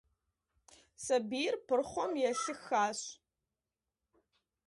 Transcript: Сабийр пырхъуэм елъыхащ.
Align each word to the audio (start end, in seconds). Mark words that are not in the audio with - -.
Сабийр 1.03 1.55
пырхъуэм 1.67 2.13
елъыхащ. 2.29 2.99